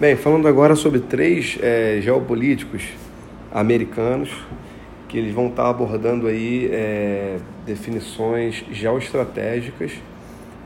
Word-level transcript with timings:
Bem, 0.00 0.16
falando 0.16 0.48
agora 0.48 0.74
sobre 0.74 0.98
três 1.00 1.58
é, 1.60 1.98
geopolíticos 2.00 2.88
americanos 3.52 4.34
que 5.06 5.18
eles 5.18 5.34
vão 5.34 5.48
estar 5.48 5.68
abordando 5.68 6.26
aí 6.26 6.70
é, 6.72 7.36
definições 7.66 8.64
geoestratégicas 8.72 9.92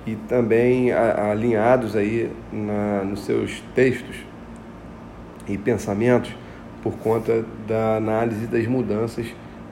e 0.07 0.15
também 0.15 0.93
a, 0.93 1.33
alinhados 1.33 1.97
aí 1.97 2.31
na, 2.53 3.03
nos 3.03 3.25
seus 3.25 3.61
textos 3.75 4.15
e 5.48 5.58
pensamentos 5.58 6.30
por 6.80 6.92
conta 6.98 7.44
da 7.66 7.96
análise 7.96 8.46
das 8.46 8.69
mudanças 8.69 9.26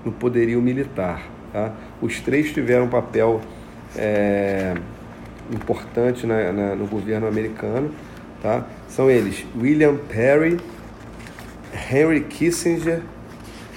no 0.05 0.11
poderio 0.11 0.61
militar. 0.61 1.23
Tá? 1.53 1.73
Os 2.01 2.19
três 2.19 2.53
tiveram 2.53 2.87
um 2.87 2.91
papel 2.91 3.41
é, 3.95 4.75
importante 5.55 6.27
na, 6.27 6.51
na, 6.51 6.75
no 6.75 6.89
governo 6.89 7.29
americano 7.29 7.93
Tá? 8.43 8.67
São 8.89 9.09
eles 9.09 9.47
William 9.57 9.97
Perry, 9.97 10.59
Henry 11.73 12.23
Kissinger 12.23 13.01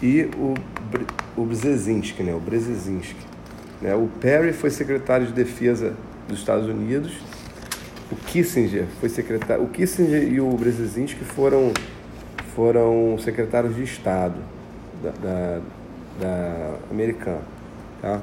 e 0.01 0.27
o, 0.35 0.55
o 1.37 1.45
Brzezinski, 1.45 2.23
né? 2.23 2.33
o 2.33 2.39
Brzezinski. 2.39 3.15
Né? 3.79 3.93
O 3.93 4.07
Perry 4.19 4.53
foi 4.53 4.71
secretário 4.71 5.27
de 5.27 5.33
defesa 5.33 5.93
dos 6.27 6.39
Estados 6.39 6.67
Unidos, 6.67 7.15
o 8.11 8.15
Kissinger 8.15 8.85
foi 8.99 9.09
secretário, 9.09 9.63
o 9.63 9.67
Kissinger 9.67 10.23
e 10.23 10.41
o 10.41 10.49
Brzezinski 10.49 11.23
foram 11.23 11.71
foram 12.55 13.17
secretários 13.19 13.75
de 13.75 13.83
Estado 13.83 14.35
da, 15.03 15.11
da, 15.11 15.61
da 16.19 16.75
americana, 16.89 17.41
tá? 18.01 18.21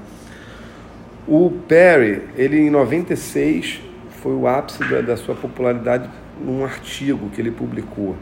O 1.29 1.51
Perry, 1.69 2.23
ele 2.37 2.59
em 2.59 2.71
96 2.71 3.81
foi 4.23 4.33
o 4.33 4.49
ápice 4.49 4.79
da, 4.89 5.01
da 5.03 5.17
sua 5.17 5.35
popularidade 5.35 6.09
num 6.41 6.65
artigo 6.65 7.29
que 7.31 7.41
ele 7.41 7.51
publicou. 7.51 8.17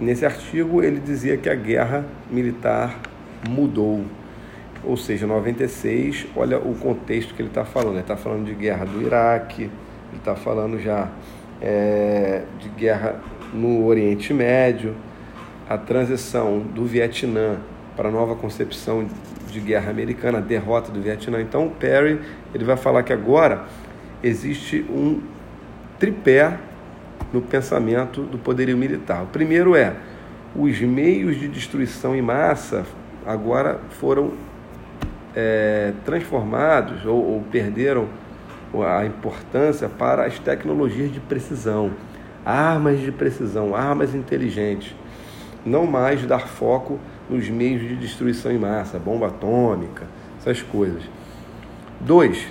Nesse 0.00 0.24
artigo 0.24 0.82
ele 0.82 0.98
dizia 0.98 1.36
que 1.36 1.48
a 1.48 1.54
guerra 1.54 2.06
militar 2.30 2.98
mudou. 3.48 4.04
Ou 4.82 4.96
seja, 4.96 5.26
96, 5.26 6.26
olha 6.34 6.58
o 6.58 6.74
contexto 6.74 7.34
que 7.34 7.42
ele 7.42 7.48
está 7.48 7.64
falando. 7.64 7.92
Ele 7.92 8.00
está 8.00 8.16
falando 8.16 8.46
de 8.46 8.54
guerra 8.54 8.86
do 8.86 9.02
Iraque, 9.02 9.64
ele 9.64 10.16
está 10.16 10.34
falando 10.34 10.80
já 10.80 11.08
é, 11.60 12.42
de 12.58 12.68
guerra 12.70 13.20
no 13.52 13.84
Oriente 13.84 14.32
Médio, 14.32 14.94
a 15.68 15.76
transição 15.76 16.60
do 16.60 16.86
Vietnã 16.86 17.58
para 17.94 18.08
a 18.08 18.12
nova 18.12 18.34
concepção 18.34 19.06
de 19.50 19.60
guerra 19.60 19.90
americana, 19.90 20.38
a 20.38 20.40
derrota 20.40 20.90
do 20.90 21.00
Vietnã. 21.00 21.40
Então, 21.42 21.68
Perry 21.68 22.20
ele 22.54 22.64
vai 22.64 22.76
falar 22.76 23.02
que 23.02 23.12
agora 23.12 23.64
existe 24.22 24.84
um 24.88 25.20
tripé 25.98 26.56
no 27.32 27.40
pensamento 27.40 28.22
do 28.22 28.38
poderio 28.38 28.76
militar. 28.76 29.22
O 29.22 29.26
primeiro 29.26 29.74
é 29.74 29.94
os 30.54 30.80
meios 30.80 31.38
de 31.38 31.46
destruição 31.46 32.14
em 32.14 32.22
massa 32.22 32.84
agora 33.24 33.80
foram 33.90 34.32
é, 35.34 35.92
transformados 36.04 37.04
ou, 37.04 37.16
ou 37.16 37.42
perderam 37.42 38.08
a 38.86 39.04
importância 39.04 39.88
para 39.88 40.26
as 40.26 40.38
tecnologias 40.38 41.12
de 41.12 41.20
precisão, 41.20 41.92
armas 42.44 43.00
de 43.00 43.10
precisão, 43.12 43.74
armas 43.74 44.14
inteligentes. 44.14 44.94
Não 45.64 45.86
mais 45.86 46.24
dar 46.24 46.48
foco 46.48 46.98
nos 47.28 47.48
meios 47.48 47.82
de 47.82 47.96
destruição 47.96 48.50
em 48.50 48.58
massa, 48.58 48.98
bomba 48.98 49.26
atômica, 49.26 50.06
essas 50.38 50.62
coisas. 50.62 51.02
Dois, 52.00 52.46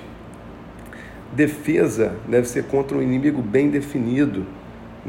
defesa 1.33 2.15
deve 2.27 2.47
ser 2.47 2.65
contra 2.65 2.97
um 2.97 3.01
inimigo 3.01 3.41
bem 3.41 3.69
definido 3.69 4.45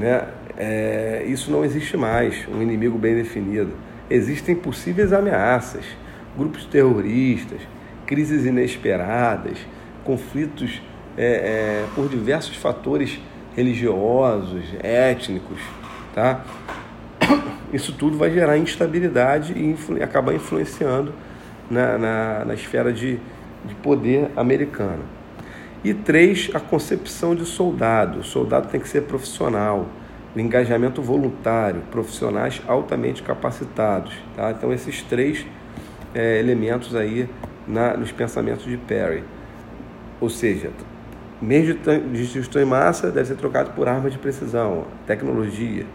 né? 0.01 0.27
É, 0.57 1.25
isso 1.27 1.51
não 1.51 1.65
existe 1.65 1.97
mais, 1.97 2.47
um 2.49 2.61
inimigo 2.61 2.99
bem 2.99 3.15
definido. 3.15 3.73
Existem 4.09 4.57
possíveis 4.57 5.13
ameaças, 5.13 5.85
grupos 6.37 6.65
terroristas, 6.65 7.61
crises 8.07 8.47
inesperadas, 8.47 9.59
conflitos 10.03 10.83
é, 11.17 11.25
é, 11.25 11.87
por 11.95 12.09
diversos 12.09 12.57
fatores 12.57 13.21
religiosos, 13.55 14.65
étnicos, 14.83 15.61
tá? 16.15 16.45
Isso 17.73 17.93
tudo 17.93 18.17
vai 18.17 18.31
gerar 18.31 18.57
instabilidade 18.57 19.53
e 19.53 19.65
influ 19.65 20.03
acabar 20.03 20.35
influenciando 20.35 21.13
na, 21.71 21.99
na, 21.99 22.45
na 22.47 22.55
esfera 22.55 22.93
de, 22.93 23.19
de 23.65 23.75
poder 23.77 24.31
americano. 24.35 25.05
E 25.85 25.95
três, 25.95 26.51
a 26.53 26.61
concepção 26.61 27.35
de 27.35 27.45
soldado. 27.45 28.21
O 28.21 28.25
soldado 28.25 28.69
tem 28.69 28.81
que 28.81 28.89
ser 28.89 29.03
profissional, 29.03 29.87
engajamento 30.37 31.03
voluntário, 31.03 31.83
profissionais 31.91 32.63
altamente 32.67 33.23
capacitados. 33.23 34.13
Tá? 34.37 34.51
Então, 34.51 34.73
esses 34.73 35.03
três 35.03 35.47
é, 36.15 36.39
elementos 36.39 36.95
aí 36.95 37.29
na, 37.67 37.97
nos 37.97 38.13
pensamentos 38.13 38.65
de 38.65 38.77
Perry. 38.77 39.25
Ou 40.21 40.29
seja, 40.29 40.71
meio 41.41 41.75
de 41.75 42.11
destruição 42.11 42.63
em 42.63 42.65
massa 42.65 43.11
deve 43.11 43.29
ser 43.29 43.37
trocado 43.37 43.71
por 43.71 43.89
armas 43.89 44.13
de 44.13 44.19
precisão, 44.19 44.85
tecnologia. 45.07 45.87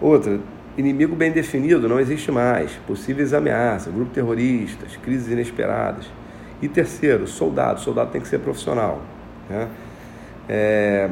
Outra, 0.00 0.40
inimigo 0.76 1.14
bem 1.14 1.30
definido 1.30 1.88
não 1.88 2.00
existe 2.00 2.32
mais, 2.32 2.72
possíveis 2.86 3.32
ameaças, 3.34 3.92
grupos 3.92 4.14
terroristas, 4.14 4.96
crises 4.96 5.28
inesperadas. 5.28 6.10
E 6.60 6.68
terceiro, 6.68 7.26
soldado. 7.26 7.80
Soldado 7.80 8.10
tem 8.10 8.20
que 8.20 8.28
ser 8.28 8.38
profissional. 8.38 9.02
Né? 9.50 9.68
É, 10.48 11.10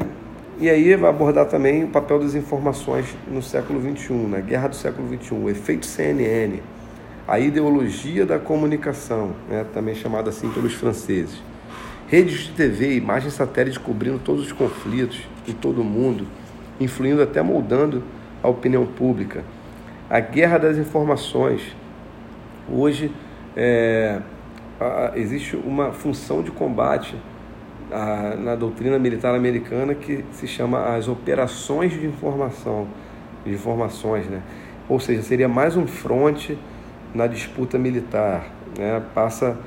e 0.61 0.69
aí 0.69 0.95
vai 0.95 1.09
abordar 1.09 1.47
também 1.47 1.83
o 1.83 1.87
papel 1.87 2.19
das 2.19 2.35
informações 2.35 3.17
no 3.27 3.41
século 3.41 3.81
XXI, 3.81 4.13
na 4.13 4.39
guerra 4.39 4.67
do 4.67 4.75
século 4.75 5.07
XXI, 5.07 5.33
o 5.33 5.49
efeito 5.49 5.87
CNN, 5.87 6.59
a 7.27 7.39
ideologia 7.39 8.27
da 8.27 8.37
comunicação, 8.37 9.31
né? 9.49 9.65
também 9.73 9.95
chamada 9.95 10.29
assim 10.29 10.51
pelos 10.51 10.75
franceses. 10.75 11.41
Redes 12.07 12.41
de 12.41 12.51
TV, 12.51 12.95
imagens 12.95 13.33
satélites 13.33 13.79
cobrindo 13.79 14.19
todos 14.19 14.45
os 14.45 14.51
conflitos 14.51 15.27
em 15.47 15.51
todo 15.51 15.81
o 15.81 15.83
mundo, 15.83 16.27
influindo 16.79 17.23
até 17.23 17.41
moldando 17.41 18.03
a 18.43 18.47
opinião 18.47 18.85
pública. 18.85 19.43
A 20.07 20.19
guerra 20.19 20.59
das 20.59 20.77
informações. 20.77 21.75
Hoje, 22.71 23.11
é, 23.57 24.21
existe 25.15 25.55
uma 25.55 25.91
função 25.91 26.43
de 26.43 26.51
combate 26.51 27.15
a, 27.91 28.35
na 28.35 28.55
doutrina 28.55 28.97
militar 28.97 29.35
americana 29.35 29.93
que 29.93 30.23
se 30.31 30.47
chama 30.47 30.95
as 30.95 31.07
operações 31.07 31.91
de 31.91 32.05
informação, 32.05 32.87
de 33.45 33.53
informações, 33.53 34.27
né? 34.27 34.41
Ou 34.89 34.99
seja, 34.99 35.21
seria 35.21 35.47
mais 35.47 35.77
um 35.77 35.87
fronte 35.87 36.57
na 37.13 37.27
disputa 37.27 37.77
militar, 37.77 38.47
né? 38.77 39.01
Passa 39.13 39.57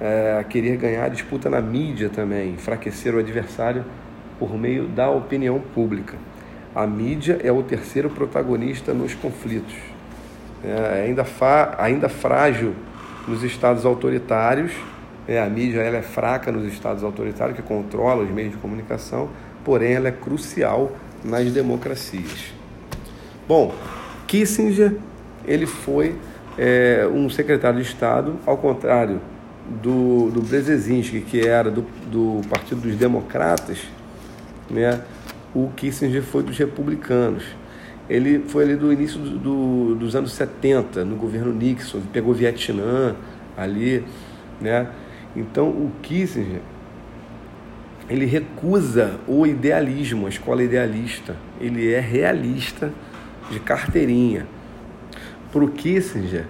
é, 0.00 0.36
a 0.38 0.44
querer 0.44 0.76
ganhar 0.76 1.04
a 1.04 1.08
disputa 1.08 1.48
na 1.48 1.60
mídia 1.60 2.08
também, 2.08 2.50
enfraquecer 2.50 3.14
o 3.14 3.18
adversário 3.18 3.84
por 4.38 4.56
meio 4.58 4.86
da 4.86 5.10
opinião 5.10 5.60
pública. 5.74 6.16
A 6.74 6.86
mídia 6.86 7.38
é 7.42 7.52
o 7.52 7.62
terceiro 7.62 8.10
protagonista 8.10 8.92
nos 8.92 9.14
conflitos. 9.14 9.76
É, 10.64 11.04
ainda, 11.04 11.24
fa, 11.24 11.76
ainda 11.78 12.08
frágil 12.08 12.74
nos 13.28 13.42
estados 13.42 13.86
autoritários, 13.86 14.72
a 15.28 15.48
mídia 15.48 15.80
ela 15.80 15.96
é 15.96 16.02
fraca 16.02 16.52
nos 16.52 16.70
estados 16.72 17.02
autoritários 17.02 17.56
que 17.56 17.62
controlam 17.62 18.24
os 18.24 18.30
meios 18.30 18.52
de 18.52 18.58
comunicação, 18.58 19.30
porém 19.64 19.92
ela 19.92 20.08
é 20.08 20.12
crucial 20.12 20.92
nas 21.24 21.50
democracias. 21.50 22.52
Bom, 23.48 23.74
Kissinger 24.26 24.96
ele 25.46 25.66
foi 25.66 26.16
é, 26.58 27.08
um 27.12 27.28
secretário 27.28 27.80
de 27.80 27.86
Estado, 27.86 28.36
ao 28.46 28.56
contrário 28.56 29.20
do, 29.82 30.30
do 30.30 30.42
Brzezinski, 30.42 31.20
que 31.20 31.46
era 31.46 31.70
do, 31.70 31.82
do 32.10 32.40
Partido 32.48 32.82
dos 32.82 32.96
Democratas, 32.96 33.78
né? 34.70 35.00
o 35.54 35.70
Kissinger 35.76 36.22
foi 36.22 36.42
dos 36.42 36.58
republicanos. 36.58 37.44
Ele 38.08 38.40
foi 38.48 38.64
ali 38.64 38.76
do 38.76 38.92
início 38.92 39.18
do, 39.18 39.38
do, 39.38 39.94
dos 39.94 40.14
anos 40.14 40.32
70, 40.32 41.04
no 41.04 41.16
governo 41.16 41.52
Nixon, 41.52 42.00
pegou 42.12 42.34
Vietnã 42.34 43.14
ali, 43.56 44.04
né? 44.60 44.88
Então 45.34 45.68
o 45.68 45.90
Kissinger 46.02 46.60
ele 48.08 48.26
recusa 48.26 49.18
o 49.26 49.46
idealismo, 49.46 50.26
a 50.26 50.28
escola 50.28 50.62
idealista. 50.62 51.36
Ele 51.60 51.92
é 51.92 52.00
realista 52.00 52.92
de 53.50 53.58
carteirinha. 53.58 54.46
Para 55.50 55.64
o 55.64 55.68
Kissinger, 55.68 56.44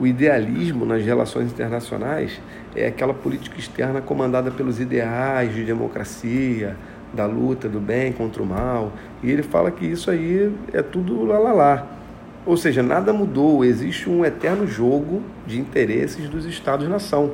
o 0.00 0.06
idealismo 0.06 0.86
nas 0.86 1.04
relações 1.04 1.52
internacionais 1.52 2.40
é 2.74 2.86
aquela 2.86 3.12
política 3.12 3.58
externa 3.58 4.00
comandada 4.00 4.50
pelos 4.50 4.80
ideais 4.80 5.54
de 5.54 5.64
democracia, 5.64 6.76
da 7.12 7.26
luta 7.26 7.68
do 7.68 7.80
bem 7.80 8.12
contra 8.12 8.42
o 8.42 8.46
mal. 8.46 8.92
E 9.22 9.30
ele 9.30 9.42
fala 9.42 9.70
que 9.70 9.84
isso 9.84 10.10
aí 10.10 10.52
é 10.72 10.82
tudo 10.82 11.24
lá 11.24 11.38
lá 11.38 11.52
lá. 11.52 11.86
Ou 12.46 12.56
seja, 12.56 12.82
nada 12.82 13.12
mudou, 13.12 13.64
existe 13.64 14.08
um 14.08 14.24
eterno 14.24 14.66
jogo 14.66 15.22
de 15.46 15.58
interesses 15.58 16.28
dos 16.28 16.44
Estados-nação. 16.46 17.32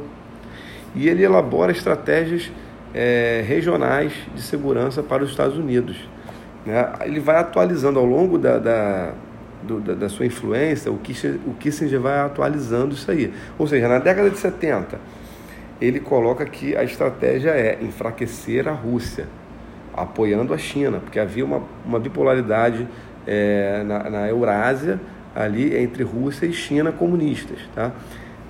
E 0.94 1.08
ele 1.08 1.22
elabora 1.22 1.72
estratégias 1.72 2.50
é, 2.94 3.44
regionais 3.46 4.12
de 4.34 4.42
segurança 4.42 5.02
para 5.02 5.22
os 5.22 5.30
Estados 5.30 5.56
Unidos. 5.56 5.96
Né? 6.66 6.92
Ele 7.04 7.20
vai 7.20 7.36
atualizando 7.36 7.98
ao 7.98 8.04
longo 8.04 8.38
da, 8.38 8.58
da, 8.58 9.12
do, 9.62 9.80
da, 9.80 9.94
da, 9.94 10.08
sua 10.08 10.26
influência, 10.26 10.90
o 10.90 10.98
Kissinger, 10.98 11.38
o 11.46 11.54
Kissinger 11.54 12.00
vai 12.00 12.18
atualizando 12.20 12.94
isso 12.94 13.10
aí. 13.10 13.32
Ou 13.58 13.66
seja, 13.66 13.88
na 13.88 13.98
década 13.98 14.30
de 14.30 14.38
70, 14.38 14.98
ele 15.80 16.00
coloca 16.00 16.44
que 16.44 16.76
a 16.76 16.84
estratégia 16.84 17.50
é 17.50 17.78
enfraquecer 17.80 18.68
a 18.68 18.72
Rússia, 18.72 19.26
apoiando 19.94 20.52
a 20.52 20.58
China, 20.58 21.00
porque 21.00 21.18
havia 21.18 21.44
uma, 21.44 21.62
uma 21.84 21.98
bipolaridade 21.98 22.86
é, 23.26 23.82
na, 23.84 24.10
na 24.10 24.28
Eurásia, 24.28 25.00
ali 25.34 25.76
entre 25.76 26.02
Rússia 26.02 26.46
e 26.46 26.52
China 26.52 26.92
comunistas. 26.92 27.58
Tá? 27.74 27.92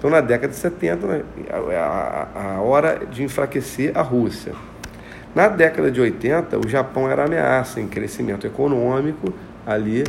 Então, 0.01 0.09
na 0.09 0.23
década 0.23 0.49
de 0.49 0.59
70, 0.59 1.07
né, 1.07 1.23
a, 1.77 2.55
a 2.55 2.61
hora 2.63 3.05
de 3.05 3.23
enfraquecer 3.23 3.93
a 3.95 4.01
Rússia. 4.01 4.55
Na 5.35 5.47
década 5.47 5.91
de 5.91 6.01
80, 6.01 6.59
o 6.59 6.67
Japão 6.67 7.11
era 7.11 7.27
ameaça 7.27 7.83
em 7.83 7.87
crescimento 7.87 8.47
econômico 8.47 9.31
ali. 9.67 10.05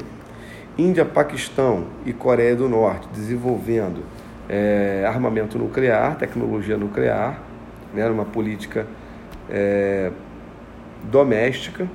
Índia, 0.77 1.03
Paquistão 1.03 1.87
e 2.05 2.13
Coreia 2.13 2.55
do 2.55 2.69
Norte 2.69 3.05
desenvolvendo 3.13 4.01
é, 4.47 5.03
armamento 5.05 5.59
nuclear, 5.59 6.15
tecnologia 6.15 6.77
nuclear, 6.77 7.41
né, 7.93 8.07
uma 8.07 8.23
política 8.23 8.87
é, 9.49 10.09
doméstica. 11.03 11.85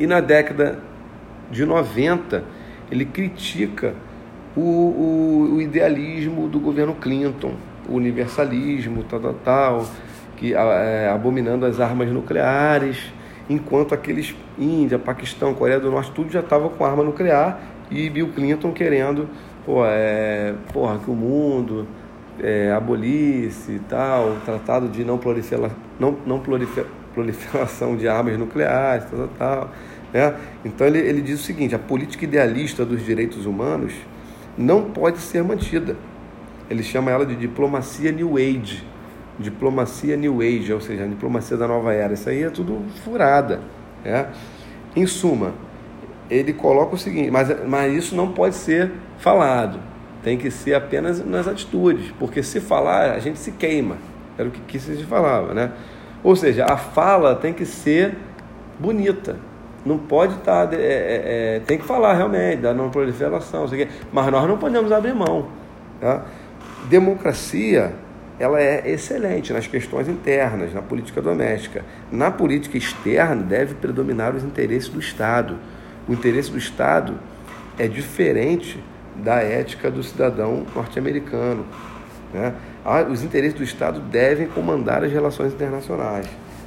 E 0.00 0.04
na 0.04 0.18
década 0.18 0.80
de 1.48 1.64
90, 1.64 2.42
ele 2.90 3.04
critica 3.04 3.94
o, 4.56 4.60
o, 4.60 5.54
o 5.56 5.62
idealismo 5.62 6.48
do 6.48 6.60
governo 6.60 6.94
Clinton, 6.94 7.54
o 7.88 7.94
universalismo, 7.94 9.04
tal, 9.04 9.20
tal, 9.20 9.34
tal 9.44 9.86
que, 10.36 10.54
é, 10.54 11.08
abominando 11.08 11.64
as 11.64 11.78
armas 11.80 12.10
nucleares, 12.10 13.12
enquanto 13.48 13.94
aqueles 13.94 14.34
Índia, 14.58 14.98
Paquistão, 14.98 15.54
Coreia 15.54 15.78
do 15.78 15.90
Norte, 15.90 16.10
tudo 16.12 16.30
já 16.30 16.40
estava 16.40 16.68
com 16.68 16.84
arma 16.84 17.02
nuclear 17.02 17.60
e 17.90 18.10
Bill 18.10 18.28
Clinton 18.28 18.72
querendo 18.72 19.28
pô, 19.64 19.84
é, 19.86 20.54
porra, 20.72 20.98
que 20.98 21.10
o 21.10 21.14
mundo 21.14 21.86
é, 22.40 22.72
abolisse 22.72 23.80
tal, 23.88 24.36
tratado 24.44 24.88
de 24.88 25.04
não, 25.04 25.18
prolifera, 25.18 25.70
não, 25.98 26.16
não 26.26 26.40
prolifer, 26.40 26.86
proliferação 27.14 27.96
de 27.96 28.08
armas 28.08 28.38
nucleares, 28.38 29.04
tal, 29.10 29.28
tal, 29.28 29.28
tal 29.38 29.70
né? 30.12 30.34
Então 30.64 30.86
ele, 30.86 30.98
ele 30.98 31.22
diz 31.22 31.40
o 31.40 31.42
seguinte: 31.42 31.74
a 31.74 31.78
política 31.78 32.24
idealista 32.24 32.84
dos 32.84 33.04
direitos 33.04 33.46
humanos 33.46 33.92
não 34.56 34.90
pode 34.90 35.18
ser 35.18 35.42
mantida. 35.42 35.96
Ele 36.68 36.82
chama 36.82 37.10
ela 37.10 37.26
de 37.26 37.36
diplomacia 37.36 38.12
New 38.12 38.36
Age. 38.36 38.84
Diplomacia 39.38 40.16
New 40.16 40.40
Age, 40.40 40.72
ou 40.72 40.80
seja, 40.80 41.04
a 41.04 41.06
diplomacia 41.06 41.56
da 41.56 41.66
nova 41.66 41.92
era. 41.92 42.12
Isso 42.12 42.28
aí 42.28 42.42
é 42.42 42.50
tudo 42.50 42.82
furada. 43.04 43.60
Né? 44.04 44.28
Em 44.94 45.06
suma, 45.06 45.52
ele 46.30 46.52
coloca 46.52 46.94
o 46.94 46.98
seguinte: 46.98 47.30
mas, 47.30 47.48
mas 47.66 47.94
isso 47.94 48.14
não 48.14 48.32
pode 48.32 48.54
ser 48.54 48.90
falado, 49.18 49.78
tem 50.22 50.36
que 50.36 50.50
ser 50.50 50.74
apenas 50.74 51.24
nas 51.24 51.46
atitudes, 51.46 52.12
porque 52.18 52.42
se 52.42 52.60
falar, 52.60 53.12
a 53.12 53.18
gente 53.18 53.38
se 53.38 53.52
queima. 53.52 53.96
Era 54.36 54.48
o 54.48 54.50
que 54.50 54.60
Kissinger 54.60 55.06
falava, 55.06 55.52
né? 55.52 55.72
Ou 56.24 56.34
seja, 56.34 56.64
a 56.64 56.76
fala 56.76 57.34
tem 57.34 57.52
que 57.52 57.66
ser 57.66 58.16
bonita, 58.78 59.36
não 59.84 59.98
pode 59.98 60.34
estar. 60.34 60.66
Tá, 60.66 60.76
é, 60.76 60.78
é, 60.78 61.56
é, 61.56 61.60
tem 61.60 61.78
que 61.78 61.84
falar 61.84 62.14
realmente 62.14 62.60
da 62.60 62.72
não 62.72 62.90
proliferação, 62.90 63.66
mas 64.12 64.26
nós 64.30 64.48
não 64.48 64.58
podemos 64.58 64.92
abrir 64.92 65.14
mão. 65.14 65.48
Tá? 66.00 66.24
Democracia 66.88 67.92
ela 68.38 68.60
é 68.60 68.90
excelente 68.90 69.52
nas 69.52 69.68
questões 69.68 70.08
internas, 70.08 70.74
na 70.74 70.82
política 70.82 71.22
doméstica. 71.22 71.84
Na 72.10 72.28
política 72.30 72.76
externa 72.76 73.42
deve 73.42 73.74
predominar 73.74 74.34
os 74.34 74.42
interesses 74.42 74.88
do 74.88 74.98
Estado. 74.98 75.58
O 76.08 76.12
interesse 76.12 76.50
do 76.50 76.58
Estado 76.58 77.14
é 77.78 77.86
diferente 77.86 78.82
da 79.14 79.36
ética 79.36 79.90
do 79.90 80.02
cidadão 80.02 80.66
norte-americano. 80.74 81.64
Né? 82.34 82.52
Ah, 82.84 83.02
os 83.02 83.22
interesses 83.22 83.56
do 83.56 83.62
Estado 83.62 84.00
devem 84.00 84.48
comandar 84.48 85.04
as 85.04 85.12
relações 85.12 85.52
internacionais. 85.52 86.26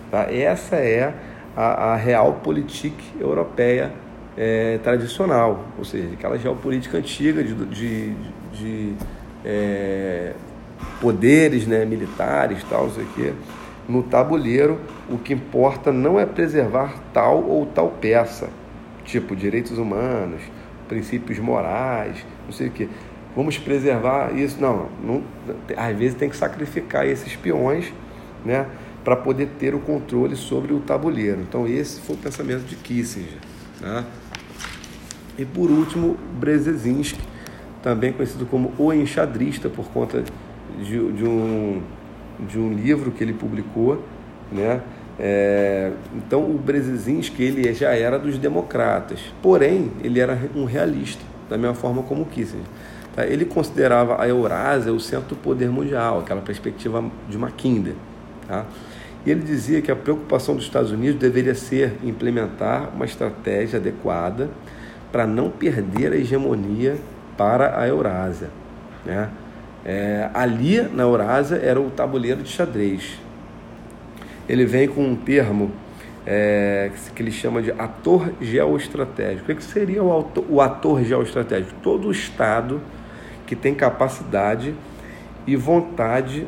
Tá? 0.10 0.32
Essa 0.32 0.78
é 0.78 1.14
a, 1.56 1.94
a 1.94 1.96
realpolitik 1.96 2.96
europeia 3.20 3.94
é, 4.38 4.78
tradicional, 4.84 5.66
ou 5.78 5.86
seja, 5.86 6.10
aquela 6.14 6.38
geopolítica 6.38 6.98
antiga 6.98 7.44
de, 7.44 7.54
de, 7.66 8.14
de 8.54 8.94
é, 9.44 10.34
poderes 11.00 11.66
né, 11.66 11.86
militares, 11.86 12.64
tal, 12.70 12.88
isso 12.88 13.00
aqui. 13.00 13.34
No 13.88 14.04
tabuleiro, 14.04 14.80
o 15.10 15.18
que 15.18 15.34
importa 15.34 15.92
não 15.92 16.20
é 16.20 16.26
preservar 16.26 16.96
tal 17.14 17.44
ou 17.44 17.66
tal 17.68 17.90
peça, 17.90 18.50
tipo 19.06 19.36
direitos 19.36 19.78
humanos, 19.78 20.42
princípios 20.88 21.40
morais, 21.40 22.26
não 22.46 22.52
sei 22.52 22.68
o 22.68 22.72
que. 22.72 22.90
Vamos 23.36 23.58
preservar 23.58 24.36
isso. 24.36 24.60
Não, 24.60 24.88
não, 25.04 25.24
às 25.78 25.96
vezes 25.96 26.16
tem 26.16 26.30
que 26.30 26.36
sacrificar 26.36 27.06
esses 27.06 27.36
peões, 27.36 27.94
né? 28.44 28.66
Para 29.06 29.16
poder 29.16 29.50
ter 29.60 29.76
o 29.76 29.80
controle 29.80 30.36
sobre 30.36 30.74
o 30.74 30.80
tabuleiro. 30.80 31.40
Então, 31.42 31.68
esse 31.68 32.02
foi 32.02 32.16
o 32.16 32.20
pensamento 32.20 32.64
de 32.66 32.76
Kissinger. 32.76 33.38
Né? 33.80 34.04
E 35.38 35.46
por 35.46 35.70
último, 35.70 36.18
Brzezinski, 36.40 37.20
também 37.84 38.12
conhecido 38.12 38.48
como 38.48 38.74
o 38.80 38.92
enxadrista, 38.92 39.70
por 39.70 39.86
conta 39.90 40.24
de, 40.80 41.12
de, 41.12 41.24
um, 41.24 41.84
de 42.40 42.58
um 42.58 42.74
livro 42.74 43.12
que 43.12 43.24
ele 43.24 43.34
publicou. 43.34 44.04
Né? 44.52 44.82
É, 45.20 45.92
então, 46.16 46.42
o 46.44 46.58
Brzezinski 46.58 47.44
ele 47.44 47.72
já 47.76 47.92
era 47.92 48.18
dos 48.18 48.40
democratas, 48.40 49.20
porém, 49.40 49.92
ele 50.04 50.20
era 50.20 50.50
um 50.56 50.66
realista, 50.66 51.24
da 51.48 51.60
mesma 51.60 51.76
forma 51.76 52.02
como 52.02 52.26
Kissinger. 52.26 52.66
Tá? 53.16 53.24
Ele 53.24 53.46
considerava 53.46 54.20
a 54.20 54.28
Eurásia 54.28 54.92
o 54.92 55.00
centro 55.00 55.30
do 55.30 55.36
poder 55.36 55.70
mundial, 55.70 56.22
aquela 56.22 56.42
perspectiva 56.42 57.06
de 57.30 57.38
Mackinder. 57.38 57.94
Tá? 58.48 58.66
E 59.26 59.32
ele 59.32 59.42
dizia 59.42 59.82
que 59.82 59.92
a 59.92 59.96
preocupação 59.96 60.56
dos 60.56 60.66
Estados 60.66 60.92
Unidos 60.92 61.20
deveria 61.20 61.56
ser 61.56 61.96
implementar 62.04 62.92
uma 62.94 63.06
estratégia 63.06 63.80
adequada 63.80 64.50
para 65.12 65.26
não 65.26 65.50
perder 65.50 66.14
a 66.14 66.16
hegemonia 66.16 66.98
para 67.36 67.80
a 67.80 67.88
Eurásia. 67.88 68.50
Né? 69.04 69.30
É, 69.84 70.30
ali 70.34 70.82
na 70.82 71.04
Eurásia 71.04 71.56
era 71.56 71.82
o 71.82 71.90
tabuleiro 71.90 72.44
de 72.44 72.50
xadrez. 72.50 73.20
Ele 74.48 74.66
vem 74.66 74.88
com 74.88 75.04
um 75.04 75.16
termo 75.16 75.72
é, 76.26 76.92
que 77.16 77.22
ele 77.22 77.32
chama 77.32 77.62
de 77.62 77.72
ator 77.72 78.32
geoestratégico. 78.40 79.52
O 79.52 79.56
que 79.56 79.64
seria 79.64 80.04
o, 80.04 80.32
o 80.50 80.62
ator 80.62 81.04
geoestratégico? 81.04 81.74
Todo 81.82 82.12
Estado 82.12 82.80
que 83.48 83.56
tem 83.56 83.74
capacidade 83.74 84.74
e 85.48 85.56
vontade 85.56 86.48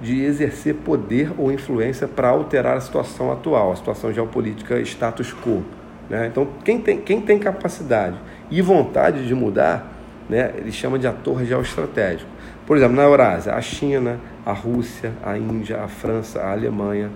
de 0.00 0.22
exercer 0.22 0.74
poder 0.74 1.32
ou 1.36 1.50
influência 1.50 2.06
para 2.06 2.28
alterar 2.28 2.76
a 2.76 2.80
situação 2.80 3.32
atual, 3.32 3.72
a 3.72 3.76
situação 3.76 4.12
geopolítica 4.12 4.80
status 4.80 5.32
quo. 5.32 5.64
Né? 6.08 6.28
Então, 6.28 6.46
quem 6.64 6.80
tem, 6.80 6.98
quem 6.98 7.20
tem 7.20 7.38
capacidade 7.38 8.16
e 8.50 8.62
vontade 8.62 9.26
de 9.26 9.34
mudar, 9.34 9.92
né, 10.28 10.52
ele 10.56 10.72
chama 10.72 10.98
de 10.98 11.06
ator 11.06 11.44
geoestratégico. 11.44 12.30
Por 12.66 12.76
exemplo, 12.76 12.96
na 12.96 13.02
Eurásia, 13.02 13.54
a 13.54 13.60
China, 13.60 14.20
a 14.44 14.52
Rússia, 14.52 15.12
a 15.24 15.36
Índia, 15.36 15.82
a 15.82 15.88
França, 15.88 16.40
a 16.40 16.52
Alemanha. 16.52 17.10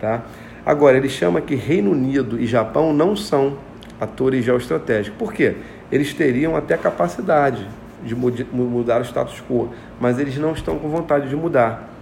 Tá? 0.00 0.22
Agora, 0.64 0.96
ele 0.96 1.08
chama 1.08 1.40
que 1.40 1.54
Reino 1.54 1.90
Unido 1.90 2.38
e 2.38 2.46
Japão 2.46 2.92
não 2.92 3.16
são 3.16 3.56
atores 4.00 4.44
geoestratégicos. 4.44 5.18
Por 5.18 5.32
quê? 5.32 5.56
Eles 5.90 6.12
teriam 6.12 6.54
até 6.54 6.76
capacidade 6.76 7.66
de 8.04 8.14
mudar 8.14 9.00
o 9.00 9.04
status 9.04 9.42
quo, 9.48 9.70
mas 10.00 10.18
eles 10.18 10.36
não 10.36 10.52
estão 10.52 10.78
com 10.78 10.88
vontade 10.88 11.28
de 11.28 11.34
mudar. 11.34 11.97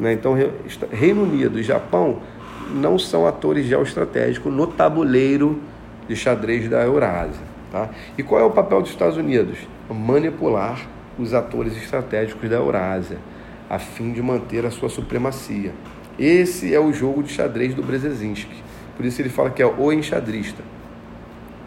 Né? 0.00 0.14
Então, 0.14 0.34
Reino 0.90 1.22
Unido 1.22 1.60
e 1.60 1.62
Japão 1.62 2.20
não 2.72 2.98
são 2.98 3.26
atores 3.26 3.66
geoestratégicos 3.66 4.52
no 4.52 4.66
tabuleiro 4.66 5.60
de 6.08 6.16
xadrez 6.16 6.68
da 6.68 6.82
Eurásia. 6.82 7.50
Tá? 7.70 7.90
E 8.16 8.22
qual 8.22 8.40
é 8.40 8.44
o 8.44 8.50
papel 8.50 8.80
dos 8.80 8.90
Estados 8.90 9.16
Unidos? 9.16 9.58
Manipular 9.88 10.88
os 11.18 11.34
atores 11.34 11.76
estratégicos 11.76 12.48
da 12.48 12.56
Eurásia, 12.56 13.18
a 13.68 13.78
fim 13.78 14.12
de 14.12 14.22
manter 14.22 14.64
a 14.64 14.70
sua 14.70 14.88
supremacia. 14.88 15.72
Esse 16.18 16.74
é 16.74 16.80
o 16.80 16.92
jogo 16.92 17.22
de 17.22 17.32
xadrez 17.32 17.74
do 17.74 17.82
Brzezinski. 17.82 18.62
Por 18.96 19.04
isso 19.04 19.20
ele 19.20 19.28
fala 19.28 19.50
que 19.50 19.62
é 19.62 19.66
o 19.66 19.92
enxadrista. 19.92 20.62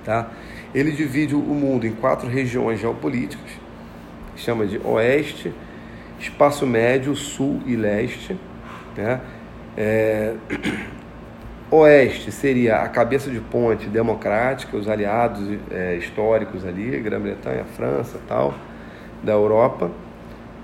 Tá? 0.03 0.29
Ele 0.73 0.91
divide 0.91 1.35
o 1.35 1.39
mundo 1.39 1.85
em 1.85 1.91
quatro 1.91 2.27
regiões 2.27 2.79
geopolíticas, 2.79 3.51
chama 4.35 4.65
de 4.65 4.79
Oeste, 4.83 5.53
espaço 6.23 6.65
médio, 6.65 7.15
sul 7.15 7.61
e 7.65 7.75
leste. 7.75 8.37
Né? 8.97 9.19
É... 9.77 10.33
Oeste 11.71 12.31
seria 12.31 12.81
a 12.83 12.87
cabeça 12.87 13.31
de 13.31 13.39
ponte 13.39 13.87
democrática, 13.87 14.77
os 14.77 14.87
aliados 14.87 15.41
é, 15.71 15.95
históricos 15.95 16.63
ali, 16.63 16.99
Grã-Bretanha, 16.99 17.63
França 17.75 18.19
tal, 18.27 18.53
da 19.23 19.31
Europa. 19.31 19.89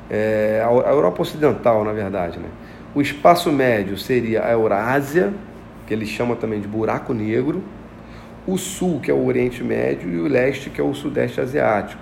É, 0.08 0.64
a 0.64 0.92
Europa 0.92 1.24
Ocidental, 1.24 1.84
na 1.84 1.94
verdade. 1.94 2.38
Né? 2.38 2.48
O 2.94 3.02
espaço 3.02 3.52
médio 3.52 3.98
seria 3.98 4.46
a 4.46 4.52
Eurásia, 4.52 5.34
que 5.88 5.94
eles 5.96 6.10
chamam 6.10 6.36
também 6.36 6.62
de 6.62 6.68
buraco 6.68 7.12
negro. 7.12 7.64
o 8.46 8.56
sul, 8.56 9.00
que 9.00 9.10
é 9.10 9.14
o 9.14 9.26
Oriente 9.26 9.64
Médio, 9.64 10.10
e 10.12 10.20
o 10.20 10.28
leste, 10.28 10.70
que 10.70 10.80
é 10.80 10.84
o 10.84 10.94
Sudeste 10.94 11.42
Asiático. 11.42 12.02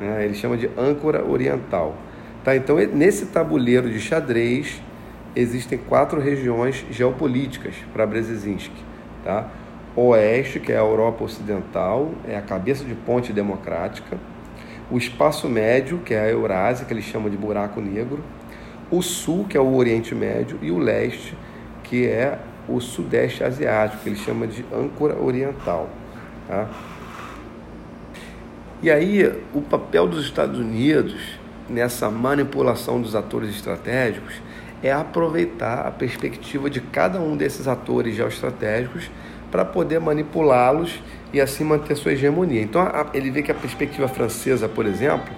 Né? 0.00 0.24
Ele 0.24 0.34
chama 0.34 0.56
de 0.56 0.68
âncora 0.76 1.24
oriental. 1.24 1.94
Tá? 2.44 2.56
Então, 2.56 2.76
nesse 2.76 3.26
tabuleiro 3.26 3.88
de 3.90 4.00
xadrez, 4.00 4.82
existem 5.34 5.78
quatro 5.78 6.20
regiões 6.20 6.84
geopolíticas 6.90 7.74
para 7.92 8.06
Brzezinski. 8.06 8.82
Tá? 9.24 9.48
Oeste, 9.94 10.58
que 10.58 10.72
é 10.72 10.76
a 10.76 10.80
Europa 10.80 11.24
Ocidental, 11.24 12.12
é 12.26 12.36
a 12.36 12.42
cabeça 12.42 12.84
de 12.84 12.94
ponte 12.94 13.32
democrática. 13.32 14.18
O 14.90 14.98
espaço 14.98 15.48
médio, 15.48 15.98
que 15.98 16.14
é 16.14 16.20
a 16.20 16.28
Eurásia, 16.28 16.84
que 16.84 16.92
ele 16.92 17.02
chama 17.02 17.30
de 17.30 17.36
buraco 17.36 17.80
negro. 17.80 18.22
O 18.90 19.00
sul, 19.00 19.46
que 19.48 19.56
é 19.56 19.60
o 19.60 19.74
Oriente 19.74 20.14
Médio. 20.14 20.58
E 20.60 20.70
o 20.70 20.78
leste, 20.78 21.36
que 21.84 22.06
é 22.06 22.38
o 22.68 22.80
Sudeste 22.80 23.44
Asiático, 23.44 24.02
que 24.02 24.08
ele 24.10 24.16
chama 24.16 24.46
de 24.46 24.64
âncora 24.72 25.16
oriental. 25.16 25.88
Tá? 26.48 26.68
E 28.82 28.90
aí, 28.90 29.32
o 29.54 29.62
papel 29.62 30.06
dos 30.06 30.24
Estados 30.24 30.58
Unidos 30.58 31.38
nessa 31.72 32.10
manipulação 32.10 33.00
dos 33.00 33.14
atores 33.14 33.50
estratégicos 33.50 34.34
é 34.82 34.92
aproveitar 34.92 35.86
a 35.86 35.90
perspectiva 35.90 36.68
de 36.68 36.80
cada 36.80 37.20
um 37.20 37.36
desses 37.36 37.66
atores 37.66 38.14
geoestratégicos 38.14 39.10
para 39.50 39.64
poder 39.64 40.00
manipulá-los 40.00 41.02
e 41.32 41.40
assim 41.40 41.64
manter 41.64 41.96
sua 41.96 42.12
hegemonia. 42.12 42.60
Então, 42.60 42.82
ele 43.14 43.30
vê 43.30 43.42
que 43.42 43.52
a 43.52 43.54
perspectiva 43.54 44.08
francesa, 44.08 44.68
por 44.68 44.86
exemplo, 44.86 45.32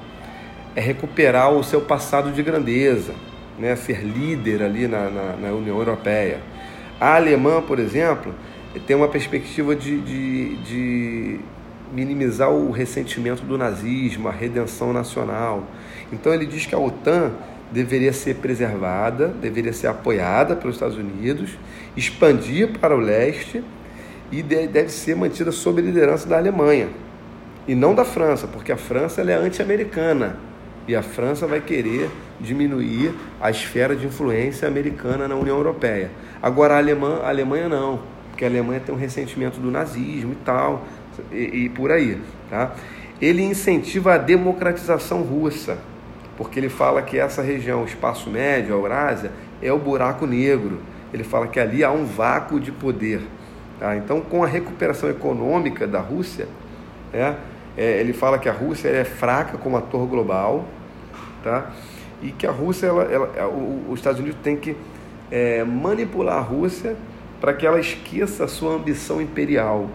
é 0.75 0.81
recuperar 0.81 1.53
o 1.53 1.63
seu 1.63 1.81
passado 1.81 2.33
de 2.33 2.43
grandeza, 2.43 3.15
né? 3.59 3.77
ser 3.77 4.03
líder 4.03 4.63
ali 4.63 4.89
na, 4.89 5.11
na, 5.11 5.37
na 5.37 5.49
União 5.53 5.79
Europeia. 5.79 6.41
A 7.01 7.17
alemã, 7.17 7.61
por 7.61 7.79
exemplo, 7.79 8.35
tem 8.87 8.97
uma 8.97 9.09
perspectiva 9.09 9.77
de, 9.77 10.01
de, 10.01 10.57
de 10.57 11.41
minimizar 11.95 12.51
o 12.51 12.71
ressentimento 12.71 13.43
do 13.43 13.57
nazismo, 13.57 14.29
a 14.29 14.33
redenção 14.33 14.93
nacional. 14.93 15.65
Então 16.13 16.35
ele 16.35 16.47
diz 16.47 16.67
que 16.67 16.75
a 16.75 16.79
OTAN 16.79 17.33
deveria 17.71 18.13
ser 18.13 18.37
preservada, 18.37 19.29
deveria 19.29 19.73
ser 19.73 19.87
apoiada 19.87 20.55
pelos 20.57 20.77
Estados 20.77 20.97
Unidos, 20.97 21.51
expandir 21.97 22.79
para 22.79 22.95
o 22.95 22.99
leste 22.99 23.63
e 24.31 24.43
deve 24.43 24.89
ser 24.89 25.15
mantida 25.15 25.53
sob 25.53 25.81
a 25.81 25.85
liderança 25.85 26.29
da 26.29 26.37
Alemanha 26.37 26.89
e 27.67 27.75
não 27.75 27.95
da 27.95 28.05
França, 28.05 28.47
porque 28.47 28.73
a 28.73 28.77
França 28.77 29.23
é 29.23 29.35
anti-americana 29.35 30.37
e 30.87 30.95
a 30.95 31.03
França 31.03 31.47
vai 31.47 31.61
querer 31.61 32.11
diminuir 32.41 33.15
a 33.41 33.51
esfera 33.51 33.97
de 33.97 34.07
influência 34.07 34.69
americana 34.69 35.27
na 35.27 35.35
União 35.35 35.57
Europeia. 35.57 36.11
Agora 36.43 36.75
a, 36.75 36.79
Alemã, 36.79 37.21
a 37.23 37.29
Alemanha 37.29 37.69
não, 37.69 38.01
porque 38.31 38.45
a 38.45 38.49
Alemanha 38.49 38.81
tem 38.81 38.95
um 38.95 38.99
ressentimento 38.99 39.59
do 39.61 39.71
nazismo 39.71 40.33
e 40.33 40.37
tal, 40.45 40.85
e, 41.33 41.65
e 41.65 41.69
por 41.69 41.91
aí. 41.91 42.21
Tá? 42.51 42.73
Ele 43.21 43.43
incentiva 43.43 44.15
a 44.15 44.19
democratização 44.19 45.23
russa, 45.23 45.79
porque 46.37 46.59
ele 46.59 46.69
fala 46.69 47.03
que 47.03 47.19
essa 47.19 47.43
região, 47.43 47.83
o 47.83 47.85
espaço 47.85 48.29
médio, 48.29 48.75
a 48.75 48.79
Eurásia, 48.79 49.31
é 49.63 49.73
o 49.73 49.79
buraco 49.79 50.27
negro. 50.27 50.81
Ele 51.13 51.25
fala 51.25 51.47
que 51.47 51.61
ali 51.61 51.85
há 51.85 51.91
um 51.91 52.05
vácuo 52.05 52.59
de 52.59 52.73
poder. 52.73 53.23
Tá? 53.79 53.97
Então, 53.97 54.21
com 54.21 54.43
a 54.43 54.47
recuperação 54.47 55.09
econômica 55.09 55.87
da 55.87 56.01
Rússia, 56.01 56.49
é, 57.13 57.35
é, 57.77 58.01
ele 58.01 58.13
fala 58.13 58.39
que 58.39 58.49
a 58.49 58.53
Rússia 58.53 58.89
é 58.89 59.05
fraca 59.05 59.57
como 59.59 59.77
ator 59.77 60.07
global, 60.07 60.65
tá? 61.43 61.71
e 62.21 62.33
que 62.33 62.47
a 62.47 62.51
Rússia, 62.51 62.87
ela, 62.87 63.05
ela, 63.05 63.33
é, 63.37 63.45
os 63.89 63.99
Estados 63.99 64.21
Unidos 64.21 64.39
tem 64.43 64.57
que 64.57 64.77
é, 65.31 65.63
manipular 65.65 66.39
a 66.39 66.41
Rússia 66.41 66.97
para 67.41 67.53
que 67.53 67.67
ela 67.67 67.79
esqueça 67.79 68.45
a 68.45 68.49
sua 68.49 68.75
ambição 68.75 69.21
imperial 69.21 69.89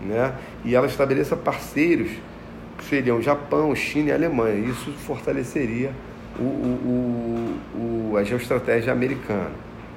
né? 0.00 0.34
e 0.64 0.74
ela 0.74 0.86
estabeleça 0.86 1.36
parceiros 1.36 2.10
que 2.78 2.84
seriam 2.84 3.20
Japão, 3.20 3.74
China 3.74 4.10
e 4.10 4.12
Alemanha. 4.12 4.56
Isso 4.68 4.90
fortaleceria 4.92 5.92
o, 6.38 6.42
o, 6.42 7.56
o, 8.12 8.16
a 8.16 8.24
geoestratégia 8.24 8.92
americana, 8.92 9.50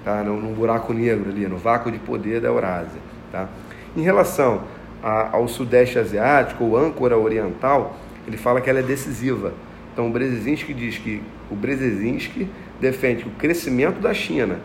tá? 0.03 0.24
no, 0.24 0.39
no, 0.39 0.53
buraco 0.53 0.93
negro 0.93 1.29
ali, 1.29 1.48
no 1.48 1.57
vácuo 1.57 1.91
de 1.91 2.00
poder 2.00 2.41
da 2.41 2.50
Eurásia. 2.50 3.00
Tá? 3.31 3.48
Em 3.95 4.01
relação 4.01 4.63
a, 5.01 5.36
ao 5.36 5.48
Sudeste 5.48 5.98
Asiático, 5.98 6.63
ou 6.63 6.77
âncora 6.77 7.17
oriental, 7.17 7.95
ele 8.27 8.38
fala 8.38 8.62
que 8.62 8.69
ela 8.69 8.79
é 8.79 8.83
decisiva. 8.83 9.53
Então, 9.93 10.07
o 10.07 10.10
Brzezinski 10.10 10.74
diz 10.74 10.98
que 10.98 11.22
o 11.51 11.55
Brzezinski 11.55 12.50
defende 12.81 13.24
que 13.24 13.29
o 13.29 13.33
crescimento 13.33 14.00
da 14.00 14.13
China 14.13 14.60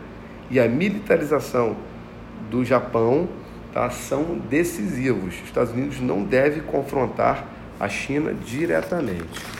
e 0.49 0.59
a 0.59 0.67
militarização 0.67 1.75
do 2.49 2.65
Japão 2.65 3.29
tá, 3.73 3.89
são 3.89 4.37
decisivos. 4.49 5.35
Os 5.35 5.45
Estados 5.45 5.71
Unidos 5.71 5.99
não 5.99 6.23
devem 6.23 6.61
confrontar 6.61 7.45
a 7.79 7.87
China 7.87 8.33
diretamente. 8.33 9.58